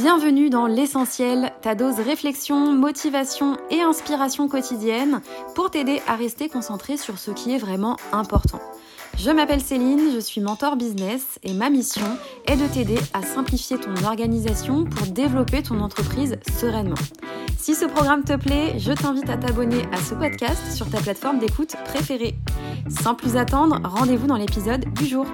Bienvenue 0.00 0.48
dans 0.48 0.68
l'essentiel, 0.68 1.50
ta 1.60 1.74
dose 1.74 1.98
réflexion, 1.98 2.72
motivation 2.72 3.56
et 3.68 3.80
inspiration 3.80 4.46
quotidienne 4.46 5.20
pour 5.56 5.72
t'aider 5.72 6.00
à 6.06 6.14
rester 6.14 6.48
concentré 6.48 6.96
sur 6.96 7.18
ce 7.18 7.32
qui 7.32 7.52
est 7.52 7.58
vraiment 7.58 7.96
important. 8.12 8.60
Je 9.16 9.32
m'appelle 9.32 9.60
Céline, 9.60 10.12
je 10.14 10.20
suis 10.20 10.40
mentor 10.40 10.76
business 10.76 11.40
et 11.42 11.52
ma 11.52 11.68
mission 11.68 12.06
est 12.46 12.54
de 12.54 12.72
t'aider 12.72 12.98
à 13.12 13.22
simplifier 13.22 13.76
ton 13.76 13.92
organisation 14.04 14.84
pour 14.84 15.08
développer 15.08 15.64
ton 15.64 15.80
entreprise 15.80 16.38
sereinement. 16.60 16.94
Si 17.58 17.74
ce 17.74 17.84
programme 17.84 18.22
te 18.22 18.36
plaît, 18.36 18.78
je 18.78 18.92
t'invite 18.92 19.28
à 19.28 19.36
t'abonner 19.36 19.82
à 19.90 19.96
ce 19.96 20.14
podcast 20.14 20.62
sur 20.72 20.88
ta 20.88 21.00
plateforme 21.00 21.40
d'écoute 21.40 21.74
préférée. 21.86 22.36
Sans 22.88 23.16
plus 23.16 23.36
attendre, 23.36 23.80
rendez-vous 23.82 24.28
dans 24.28 24.36
l'épisode 24.36 24.84
du 24.94 25.06
jour. 25.06 25.26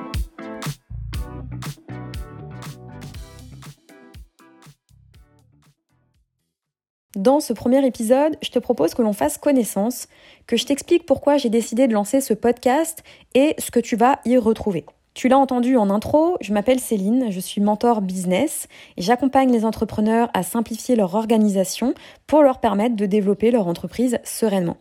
Dans 7.17 7.39
ce 7.39 7.53
premier 7.53 7.87
épisode, 7.87 8.37
je 8.43 8.51
te 8.51 8.59
propose 8.59 8.95
que 8.95 9.03
l'on 9.03 9.13
fasse 9.13 9.39
connaissance, 9.39 10.09
que 10.49 10.57
je 10.57 10.67
t'explique 10.67 11.07
pourquoi 11.07 11.37
j'ai 11.37 11.49
décidé 11.49 11.87
de 11.87 11.93
lancer 11.93 12.21
ce 12.21 12.35
podcast 12.35 13.05
et 13.35 13.55
ce 13.59 13.71
que 13.71 13.79
tu 13.79 13.95
vas 13.95 14.19
y 14.25 14.37
retrouver. 14.37 14.85
Tu 15.15 15.29
l'as 15.29 15.39
entendu 15.39 15.77
en 15.77 15.91
intro, 15.91 16.37
je 16.41 16.53
m'appelle 16.53 16.81
Céline, 16.81 17.31
je 17.31 17.39
suis 17.39 17.61
mentor 17.61 18.01
business 18.01 18.67
et 18.97 19.03
j'accompagne 19.03 19.53
les 19.53 19.65
entrepreneurs 19.65 20.29
à 20.35 20.43
simplifier 20.43 20.97
leur 20.97 21.15
organisation 21.15 21.95
pour 22.27 22.43
leur 22.43 22.59
permettre 22.59 22.97
de 22.97 23.07
développer 23.07 23.53
leur 23.53 23.69
entreprise 23.69 24.19
sereinement. 24.25 24.77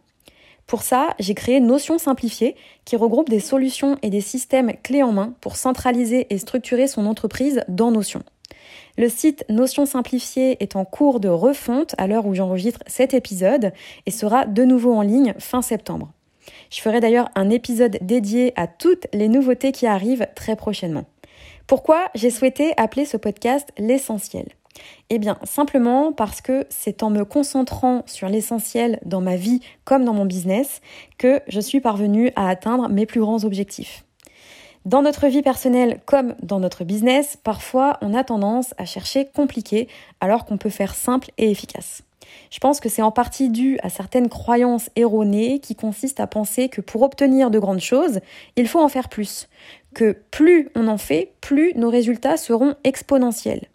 Pour 0.66 0.81
ça, 0.81 1.14
j'ai 1.20 1.36
créé 1.36 1.59
Notion 1.59 2.00
Simplifiée 2.00 2.56
qui 2.84 2.95
regroupe 2.95 3.30
des 3.30 3.42
solutions 3.42 4.00
et 4.02 4.09
des 4.09 4.22
systèmes 4.22 4.73
clés 4.81 5.04
en 5.04 5.12
main 5.12 5.36
pour 5.40 5.56
centraliser 5.56 6.26
et 6.31 6.40
structurer 6.40 6.88
son 6.88 7.06
entreprise 7.06 7.64
dans 7.68 7.92
Notion. 7.92 8.23
Le 8.96 9.10
site 9.10 9.44
Notion 9.50 9.88
Simplifiée 9.88 10.62
est 10.62 10.76
en 10.76 10.86
cours 10.86 11.20
de 11.20 11.28
refonte 11.28 11.95
à 11.98 12.06
l'heure 12.06 12.28
où 12.28 12.36
j'enregistre 12.36 12.81
cet 12.86 13.16
épisode 13.16 13.73
et 14.06 14.12
sera 14.12 14.45
de 14.45 14.64
nouveau 14.64 14.94
en 14.94 15.02
ligne 15.02 15.34
fin 15.40 15.64
septembre. 15.64 16.12
Je 16.70 16.80
ferai 16.80 17.00
d'ailleurs 17.00 17.30
un 17.34 17.50
épisode 17.50 17.98
dédié 18.02 18.54
à 18.56 18.67
toutes 18.67 19.08
les 19.12 19.30
nouveautés 19.30 19.72
qui 19.72 19.88
arrivent 19.88 20.28
très 20.36 20.56
prochainement. 20.56 21.06
Pourquoi 21.66 22.06
j'ai 22.14 22.30
souhaité 22.30 22.73
appeler 22.78 23.06
ce 23.06 23.17
podcast 23.17 23.70
l'essentiel? 23.80 24.45
Eh 25.10 25.17
bien, 25.17 25.39
simplement 25.44 26.14
parce 26.14 26.42
que 26.42 26.66
c'est 26.70 27.02
en 27.02 27.10
me 27.10 27.26
concentrant 27.26 28.04
sur 28.06 28.30
l'essentiel 28.30 29.00
dans 29.06 29.22
ma 29.22 29.38
vie 29.38 29.62
comme 29.86 30.06
dans 30.06 30.14
mon 30.14 30.26
business 30.26 30.82
que 31.17 31.42
je 31.48 31.60
suis 31.60 31.80
parvenue 31.80 32.32
à 32.36 32.48
atteindre 32.48 32.89
mes 32.89 33.08
plus 33.08 33.22
grands 33.22 33.44
objectifs. 33.44 34.06
Dans 34.86 35.02
notre 35.02 35.28
vie 35.28 35.42
personnelle 35.42 36.02
comme 36.06 36.36
dans 36.42 36.59
notre 36.59 36.84
business, 36.84 37.38
parfois 37.42 37.98
on 38.02 38.14
a 38.14 38.26
tendance 38.26 38.73
à 38.78 38.84
chercher 38.84 39.26
compliqué 39.34 39.88
alors 40.20 40.44
qu'on 40.44 40.58
peut 40.58 40.70
faire 40.70 40.94
simple 40.94 41.31
et 41.38 41.50
efficace. 41.50 42.02
Je 42.52 42.59
pense 42.59 42.81
que 42.81 42.89
c'est 42.89 43.02
en 43.02 43.11
partie 43.11 43.50
dû 43.50 43.80
à 43.81 43.89
certaines 43.89 44.28
croyances 44.28 44.89
erronées 44.98 45.59
qui 45.59 45.76
consistent 45.76 46.20
à 46.20 46.28
penser 46.28 46.67
que 46.67 46.81
pour 46.81 47.02
obtenir 47.02 47.50
de 47.50 47.59
grandes 47.59 47.80
choses, 47.80 48.20
il 48.58 48.67
faut 48.67 48.81
en 48.81 48.89
faire 48.89 49.08
plus, 49.08 49.48
que 49.94 50.17
plus 50.31 50.70
on 50.76 50.89
en 50.89 50.98
fait, 50.98 51.31
plus 51.39 51.73
nos 51.76 51.89
résultats 51.89 52.36
seront 52.36 52.76
exponentiels. 52.84 53.70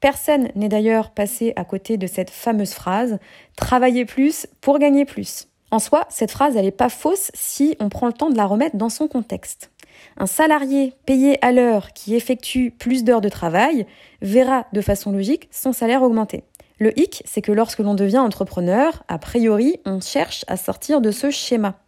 Personne 0.00 0.48
n'est 0.54 0.68
d'ailleurs 0.68 1.10
passé 1.10 1.52
à 1.56 1.64
côté 1.64 1.98
de 1.98 2.06
cette 2.06 2.30
fameuse 2.30 2.72
phrase 2.72 3.18
travailler 3.56 4.06
plus 4.06 4.46
pour 4.62 4.78
gagner 4.78 5.04
plus. 5.04 5.48
En 5.70 5.80
soi, 5.80 6.06
cette 6.08 6.30
phrase, 6.30 6.56
elle 6.56 6.64
n'est 6.64 6.70
pas 6.70 6.88
fausse 6.88 7.30
si 7.34 7.76
on 7.80 7.88
prend 7.88 8.06
le 8.06 8.12
temps 8.12 8.30
de 8.30 8.36
la 8.36 8.46
remettre 8.46 8.76
dans 8.76 8.88
son 8.88 9.08
contexte. 9.08 9.70
Un 10.16 10.26
salarié 10.26 10.94
payé 11.04 11.44
à 11.44 11.52
l'heure 11.52 11.92
qui 11.92 12.14
effectue 12.14 12.70
plus 12.70 13.04
d'heures 13.04 13.20
de 13.20 13.28
travail 13.28 13.86
verra 14.22 14.66
de 14.72 14.80
façon 14.80 15.12
logique 15.12 15.48
son 15.50 15.72
salaire 15.72 16.02
augmenter. 16.02 16.44
Le 16.78 16.98
hic, 16.98 17.22
c'est 17.24 17.42
que 17.42 17.52
lorsque 17.52 17.78
l'on 17.78 17.94
devient 17.94 18.18
entrepreneur, 18.18 19.02
a 19.08 19.18
priori, 19.18 19.78
on 19.86 20.00
cherche 20.00 20.44
à 20.46 20.56
sortir 20.56 21.00
de 21.00 21.10
ce 21.10 21.30
schéma, 21.30 21.78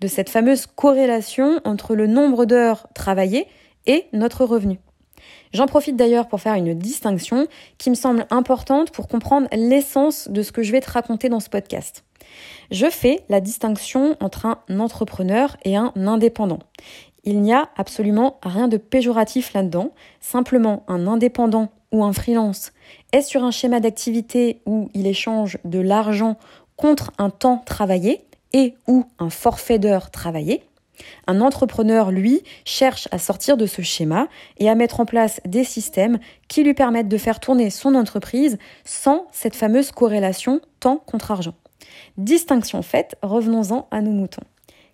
de 0.00 0.08
cette 0.08 0.30
fameuse 0.30 0.66
corrélation 0.66 1.60
entre 1.64 1.94
le 1.94 2.06
nombre 2.06 2.46
d'heures 2.46 2.86
travaillées 2.94 3.46
et 3.86 4.06
notre 4.12 4.44
revenu. 4.44 4.78
J'en 5.52 5.66
profite 5.66 5.96
d'ailleurs 5.96 6.28
pour 6.28 6.40
faire 6.40 6.54
une 6.54 6.74
distinction 6.74 7.46
qui 7.76 7.90
me 7.90 7.94
semble 7.94 8.26
importante 8.30 8.90
pour 8.90 9.06
comprendre 9.06 9.48
l'essence 9.52 10.28
de 10.28 10.42
ce 10.42 10.50
que 10.50 10.62
je 10.62 10.72
vais 10.72 10.80
te 10.80 10.90
raconter 10.90 11.28
dans 11.28 11.40
ce 11.40 11.50
podcast. 11.50 12.04
Je 12.70 12.88
fais 12.88 13.20
la 13.28 13.40
distinction 13.40 14.16
entre 14.20 14.46
un 14.46 14.80
entrepreneur 14.80 15.56
et 15.64 15.76
un 15.76 15.92
indépendant. 15.96 16.60
Il 17.24 17.40
n'y 17.40 17.52
a 17.52 17.68
absolument 17.76 18.38
rien 18.42 18.66
de 18.68 18.76
péjoratif 18.76 19.52
là-dedans. 19.52 19.92
Simplement, 20.20 20.84
un 20.88 21.06
indépendant 21.06 21.70
ou 21.92 22.02
un 22.02 22.12
freelance 22.12 22.72
est 23.12 23.22
sur 23.22 23.44
un 23.44 23.50
schéma 23.50 23.78
d'activité 23.78 24.60
où 24.66 24.90
il 24.94 25.06
échange 25.06 25.58
de 25.64 25.78
l'argent 25.78 26.36
contre 26.76 27.12
un 27.18 27.30
temps 27.30 27.62
travaillé 27.64 28.24
et 28.52 28.74
ou 28.88 29.04
un 29.18 29.30
forfait 29.30 29.78
d'heures 29.78 30.10
travaillées. 30.10 30.62
Un 31.26 31.40
entrepreneur, 31.40 32.10
lui, 32.10 32.42
cherche 32.64 33.08
à 33.12 33.18
sortir 33.18 33.56
de 33.56 33.66
ce 33.66 33.82
schéma 33.82 34.28
et 34.58 34.68
à 34.68 34.74
mettre 34.74 35.00
en 35.00 35.06
place 35.06 35.40
des 35.44 35.64
systèmes 35.64 36.18
qui 36.48 36.64
lui 36.64 36.74
permettent 36.74 37.08
de 37.08 37.18
faire 37.18 37.40
tourner 37.40 37.70
son 37.70 37.94
entreprise 37.94 38.58
sans 38.84 39.26
cette 39.32 39.56
fameuse 39.56 39.90
corrélation 39.90 40.60
temps 40.80 41.02
contre 41.06 41.30
argent. 41.30 41.54
Distinction 42.18 42.82
faite, 42.82 43.16
revenons-en 43.22 43.86
à 43.90 44.00
nos 44.00 44.12
moutons. 44.12 44.42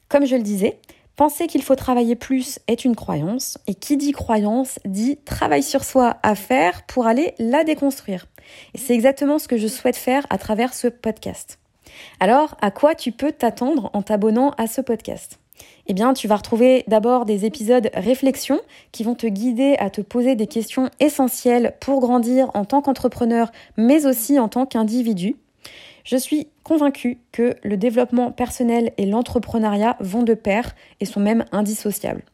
Comme 0.09 0.25
je 0.25 0.37
le 0.37 0.43
disais, 0.43 0.79
Penser 1.19 1.49
qu'il 1.49 1.65
faut 1.65 1.75
travailler 1.75 2.15
plus 2.15 2.61
est 2.69 2.85
une 2.85 2.95
croyance, 2.95 3.59
et 3.67 3.75
qui 3.75 3.97
dit 3.97 4.13
croyance 4.13 4.79
dit 4.85 5.17
travail 5.25 5.65
sur 5.65 5.83
soi 5.83 6.17
à 6.23 6.37
faire 6.37 6.87
pour 6.87 7.09
aller 7.09 7.35
la 7.41 7.65
déconstruire. 7.65 8.27
Et 8.73 8.79
c'est 8.79 8.95
exactement 8.95 9.41
ce 9.41 9.49
que 9.49 9.57
je 9.57 9.67
souhaite 9.67 9.97
faire 9.97 10.25
à 10.31 10.39
travers 10.39 10.75
ce 10.75 10.87
podcast. 10.87 11.59
Alors, 12.21 12.57
à 12.61 12.71
quoi 12.71 12.95
tu 12.95 13.11
peux 13.11 13.33
t'attendre 13.33 13.91
en 13.95 14.03
t'abonnant 14.03 14.51
à 14.59 14.69
ce 14.69 14.81
podcast? 14.81 15.41
Eh 15.89 15.93
bien, 15.93 16.15
tu 16.15 16.29
vas 16.29 16.37
retrouver 16.37 16.85
d'abord 16.87 17.25
des 17.25 17.47
épisodes 17.47 17.91
réflexion 17.95 18.61
qui 18.93 19.03
vont 19.03 19.17
te 19.17 19.27
guider 19.27 19.75
à 19.81 19.91
te 19.91 20.03
poser 20.03 20.37
des 20.37 20.47
questions 20.47 20.89
essentielles 21.01 21.75
pour 21.81 21.99
grandir 21.99 22.49
en 22.55 22.65
tant 22.65 22.81
qu'entrepreneur, 22.81 23.51
mais 23.77 24.07
aussi 24.07 24.39
en 24.39 24.47
tant 24.47 24.67
qu'individu. 24.67 25.35
Je 26.05 26.17
suis 26.17 26.49
convaincue 26.63 27.19
que 27.33 27.57
le 27.63 27.77
développement 27.77 28.33
personnel 28.33 28.93
et 28.97 29.07
l'entrepreneuriat 29.07 29.97
vont 30.01 30.23
de 30.23 30.35
pair 30.35 30.75
et 31.01 31.05
sont 31.05 31.21
même 31.21 31.45
indissociables. 31.53 32.25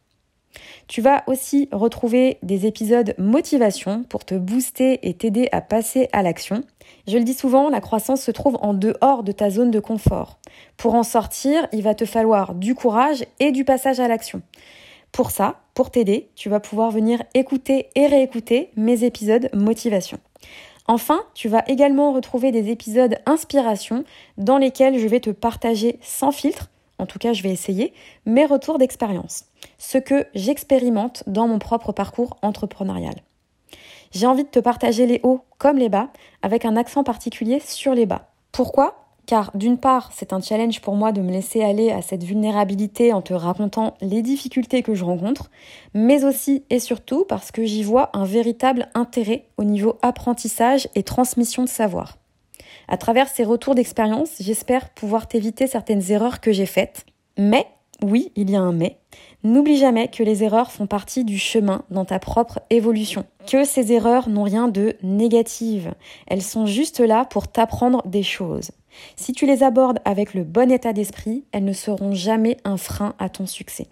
Tu 0.87 1.01
vas 1.01 1.25
aussi 1.27 1.69
retrouver 1.73 2.39
des 2.43 2.67
épisodes 2.67 3.15
motivation 3.19 4.05
pour 4.05 4.25
te 4.25 4.35
booster 4.35 5.01
et 5.03 5.15
t'aider 5.15 5.49
à 5.53 5.61
passer 5.61 6.09
à 6.13 6.23
l'action. 6.23 6.63
Je 7.09 7.17
le 7.17 7.25
dis 7.25 7.35
souvent, 7.35 7.71
la 7.71 7.81
croissance 7.81 8.23
se 8.23 8.31
trouve 8.31 8.59
en 8.61 8.75
dehors 8.75 9.23
de 9.23 9.33
ta 9.33 9.51
zone 9.51 9.71
de 9.71 9.81
confort. 9.81 10.39
Pour 10.77 10.95
en 10.95 11.03
sortir, 11.03 11.67
il 11.73 11.83
va 11.83 11.95
te 11.95 12.05
falloir 12.05 12.55
du 12.55 12.75
courage 12.75 13.25
et 13.41 13.51
du 13.51 13.65
passage 13.65 14.01
à 14.01 14.09
l'action. 14.09 14.43
Pour 15.11 15.31
ça, 15.31 15.61
pour 15.75 15.91
t'aider, 15.91 16.29
tu 16.35 16.49
vas 16.49 16.61
pouvoir 16.61 16.91
venir 16.91 17.23
écouter 17.35 17.89
et 17.95 18.07
réécouter 18.07 18.71
mes 18.77 19.05
épisodes 19.05 19.49
motivation. 19.55 20.19
Enfin, 20.87 21.23
tu 21.35 21.49
vas 21.49 21.65
également 21.67 22.13
retrouver 22.13 22.53
des 22.53 22.71
épisodes 22.71 23.17
inspiration 23.25 24.05
dans 24.37 24.59
lesquels 24.59 24.99
je 24.99 25.09
vais 25.09 25.21
te 25.21 25.31
partager 25.31 25.99
sans 26.03 26.31
filtre, 26.31 26.69
en 26.99 27.07
tout 27.07 27.19
cas 27.19 27.33
je 27.33 27.43
vais 27.43 27.51
essayer, 27.51 27.95
mes 28.27 28.45
retours 28.45 28.79
d'expérience, 28.79 29.47
ce 29.79 29.97
que 29.97 30.27
j'expérimente 30.35 31.25
dans 31.27 31.49
mon 31.49 31.59
propre 31.59 31.93
parcours 31.93 32.37
entrepreneurial. 32.43 33.15
J'ai 34.13 34.27
envie 34.27 34.45
de 34.45 34.49
te 34.49 34.61
partager 34.61 35.07
les 35.07 35.21
hauts 35.23 35.41
comme 35.59 35.79
les 35.79 35.89
bas, 35.89 36.11
avec 36.43 36.67
un 36.67 36.77
accent 36.77 37.03
particulier 37.03 37.61
sur 37.61 37.95
les 37.95 38.07
bas. 38.07 38.31
Pourquoi? 38.53 39.04
Car 39.27 39.51
d'une 39.55 39.79
part, 39.79 40.11
c'est 40.15 40.33
un 40.33 40.41
challenge 40.41 40.81
pour 40.81 40.95
moi 40.95 41.13
de 41.13 41.21
me 41.21 41.31
laisser 41.31 41.63
aller 41.63 41.91
à 41.91 42.03
cette 42.03 42.25
vulnérabilité 42.25 43.13
en 43.13 43.23
te 43.23 43.35
racontant 43.35 43.95
les 44.01 44.23
difficultés 44.23 44.83
que 44.83 44.95
je 44.95 45.05
rencontre, 45.05 45.51
mais 45.95 46.25
aussi 46.25 46.65
et 46.71 46.79
surtout 46.79 47.25
parce 47.29 47.51
que 47.51 47.65
j'y 47.65 47.83
vois 47.83 48.11
un 48.13 48.25
véritable 48.25 48.89
intérêt 48.95 49.47
au 49.57 49.65
niveau 49.65 49.99
apprentissage 50.03 50.89
et 50.95 51.03
transmission 51.03 51.63
de 51.65 51.69
savoir. 51.69 52.19
À 52.89 52.97
travers 52.97 53.29
ces 53.29 53.45
retours 53.45 53.75
d'expérience, 53.75 54.31
j'espère 54.41 54.91
pouvoir 54.91 55.27
t'éviter 55.27 55.67
certaines 55.67 56.11
erreurs 56.11 56.41
que 56.41 56.53
j'ai 56.53 56.67
faites, 56.67 57.07
mais 57.39 57.67
oui, 58.03 58.33
il 58.37 58.51
y 58.51 58.57
a 58.57 58.61
un 58.61 58.73
mais. 58.73 58.99
N'oublie 59.43 59.77
jamais 59.77 60.09
que 60.09 60.23
les 60.23 60.43
erreurs 60.43 60.73
font 60.73 60.87
partie 60.87 61.25
du 61.25 61.39
chemin 61.39 61.83
dans 61.91 62.05
ta 62.05 62.19
propre 62.19 62.61
évolution, 62.71 63.25
que 63.47 63.65
ces 63.65 63.93
erreurs 63.93 64.29
n'ont 64.29 64.43
rien 64.43 64.69
de 64.69 64.97
négatif, 65.03 65.87
elles 66.27 66.43
sont 66.43 66.67
juste 66.67 67.01
là 67.01 67.25
pour 67.25 67.49
t'apprendre 67.49 68.03
des 68.07 68.23
choses. 68.23 68.71
Si 69.17 69.33
tu 69.33 69.47
les 69.47 69.63
abordes 69.63 70.01
avec 70.05 70.35
le 70.35 70.45
bon 70.45 70.71
état 70.71 70.93
d'esprit, 70.93 71.45
elles 71.53 71.65
ne 71.65 71.73
seront 71.73 72.13
jamais 72.13 72.57
un 72.65 72.77
frein 72.77 73.15
à 73.19 73.29
ton 73.29 73.47
succès. 73.47 73.89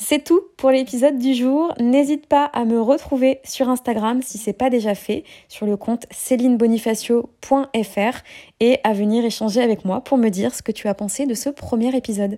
C'est 0.00 0.22
tout 0.22 0.40
pour 0.56 0.70
l'épisode 0.70 1.18
du 1.18 1.34
jour. 1.34 1.74
N'hésite 1.80 2.26
pas 2.26 2.44
à 2.44 2.64
me 2.64 2.80
retrouver 2.80 3.40
sur 3.42 3.68
Instagram 3.68 4.22
si 4.22 4.38
c'est 4.38 4.52
pas 4.52 4.70
déjà 4.70 4.94
fait, 4.94 5.24
sur 5.48 5.66
le 5.66 5.76
compte 5.76 6.06
célinebonifacio.fr 6.12 8.22
et 8.60 8.78
à 8.84 8.92
venir 8.92 9.24
échanger 9.24 9.60
avec 9.60 9.84
moi 9.84 10.02
pour 10.02 10.16
me 10.16 10.28
dire 10.28 10.54
ce 10.54 10.62
que 10.62 10.70
tu 10.70 10.86
as 10.86 10.94
pensé 10.94 11.26
de 11.26 11.34
ce 11.34 11.48
premier 11.48 11.96
épisode. 11.96 12.36